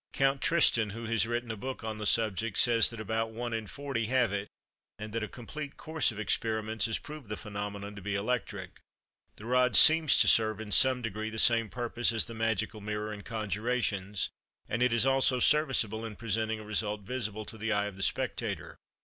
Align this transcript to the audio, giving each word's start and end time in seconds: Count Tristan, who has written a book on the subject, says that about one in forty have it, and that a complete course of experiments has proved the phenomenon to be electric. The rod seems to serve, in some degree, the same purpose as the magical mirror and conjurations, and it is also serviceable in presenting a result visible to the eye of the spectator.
Count 0.13 0.41
Tristan, 0.41 0.89
who 0.89 1.05
has 1.05 1.27
written 1.27 1.51
a 1.51 1.55
book 1.55 1.83
on 1.83 1.99
the 1.99 2.07
subject, 2.07 2.57
says 2.57 2.89
that 2.89 2.99
about 2.99 3.29
one 3.29 3.53
in 3.53 3.67
forty 3.67 4.07
have 4.07 4.33
it, 4.33 4.47
and 4.97 5.13
that 5.13 5.21
a 5.21 5.27
complete 5.27 5.77
course 5.77 6.11
of 6.11 6.19
experiments 6.19 6.87
has 6.87 6.97
proved 6.97 7.29
the 7.29 7.37
phenomenon 7.37 7.95
to 7.95 8.01
be 8.01 8.15
electric. 8.15 8.79
The 9.35 9.45
rod 9.45 9.75
seems 9.75 10.17
to 10.17 10.27
serve, 10.27 10.59
in 10.59 10.71
some 10.71 11.03
degree, 11.03 11.29
the 11.29 11.37
same 11.37 11.69
purpose 11.69 12.11
as 12.11 12.25
the 12.25 12.33
magical 12.33 12.81
mirror 12.81 13.13
and 13.13 13.23
conjurations, 13.23 14.31
and 14.67 14.81
it 14.81 14.91
is 14.91 15.05
also 15.05 15.37
serviceable 15.39 16.03
in 16.03 16.15
presenting 16.15 16.59
a 16.59 16.63
result 16.65 17.01
visible 17.01 17.45
to 17.45 17.57
the 17.59 17.71
eye 17.71 17.85
of 17.85 17.95
the 17.95 18.01
spectator. 18.01 18.77